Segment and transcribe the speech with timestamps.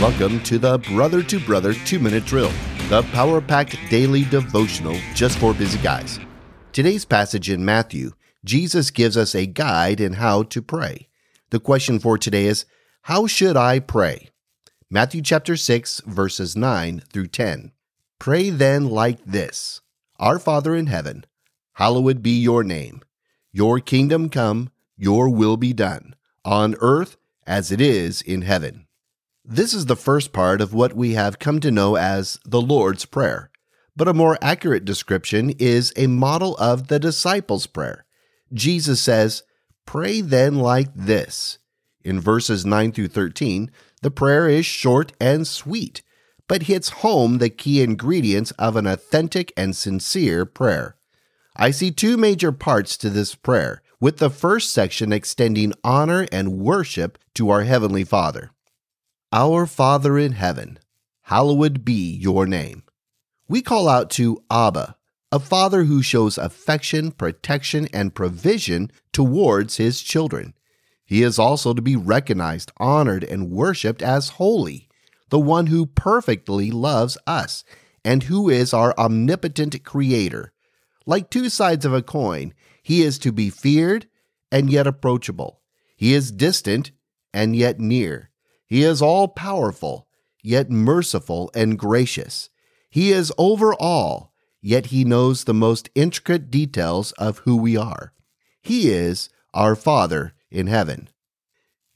[0.00, 2.50] Welcome to the Brother to Brother 2 Minute Drill,
[2.88, 6.18] the power packed daily devotional just for busy guys.
[6.72, 11.08] Today's passage in Matthew, Jesus gives us a guide in how to pray.
[11.50, 12.64] The question for today is
[13.02, 14.30] How should I pray?
[14.88, 17.72] Matthew chapter 6, verses 9 through 10.
[18.18, 19.82] Pray then like this
[20.18, 21.26] Our Father in heaven,
[21.74, 23.02] hallowed be your name.
[23.52, 28.86] Your kingdom come, your will be done, on earth as it is in heaven.
[29.44, 33.06] This is the first part of what we have come to know as the Lord's
[33.06, 33.50] Prayer,
[33.96, 38.04] but a more accurate description is a model of the disciples' prayer.
[38.52, 39.42] Jesus says,
[39.86, 41.58] Pray then like this.
[42.04, 43.70] In verses 9 through 13,
[44.02, 46.02] the prayer is short and sweet,
[46.46, 50.96] but hits home the key ingredients of an authentic and sincere prayer.
[51.56, 56.58] I see two major parts to this prayer, with the first section extending honor and
[56.58, 58.50] worship to our Heavenly Father.
[59.32, 60.80] Our Father in heaven,
[61.22, 62.82] hallowed be your name.
[63.48, 64.96] We call out to Abba,
[65.30, 70.54] a father who shows affection, protection, and provision towards his children.
[71.04, 74.88] He is also to be recognized, honored, and worshiped as holy,
[75.28, 77.62] the one who perfectly loves us
[78.04, 80.52] and who is our omnipotent creator.
[81.06, 84.08] Like two sides of a coin, he is to be feared
[84.50, 85.60] and yet approachable.
[85.96, 86.90] He is distant
[87.32, 88.29] and yet near.
[88.70, 90.06] He is all powerful,
[90.44, 92.50] yet merciful and gracious.
[92.88, 94.32] He is over all,
[94.62, 98.12] yet he knows the most intricate details of who we are.
[98.62, 101.08] He is our Father in heaven.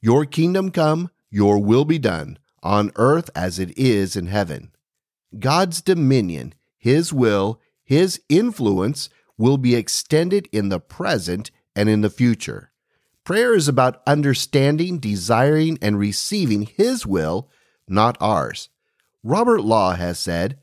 [0.01, 4.73] Your kingdom come, your will be done, on earth as it is in heaven.
[5.39, 12.09] God's dominion, His will, His influence will be extended in the present and in the
[12.09, 12.71] future.
[13.25, 17.49] Prayer is about understanding, desiring, and receiving His will,
[17.87, 18.69] not ours.
[19.23, 20.59] Robert Law has said,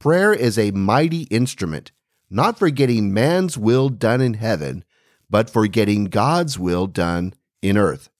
[0.00, 1.92] Prayer is a mighty instrument,
[2.28, 4.84] not for getting man's will done in heaven,
[5.30, 7.32] but for getting God's will done
[7.62, 8.10] in earth.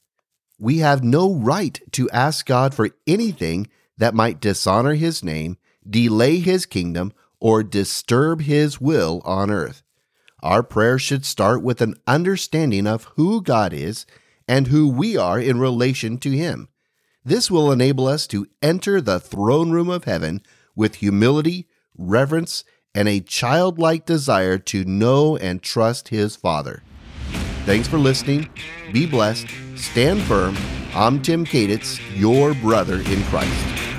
[0.61, 3.67] We have no right to ask God for anything
[3.99, 5.59] that might dishonor His name,
[5.89, 9.83] delay His kingdom, or disturb His will on earth.
[10.43, 14.06] Our prayer should start with an understanding of who God is
[14.49, 16.69] and who we are in relation to Him.
[17.25, 20.43] This will enable us to enter the throne room of heaven
[20.75, 22.65] with humility, reverence,
[22.95, 26.83] and a childlike desire to know and trust His Father.
[27.67, 28.49] Thanks for listening.
[28.93, 29.47] Be blessed.
[29.77, 30.56] Stand firm.
[30.95, 33.90] I'm Tim Kaditz, your brother in Christ.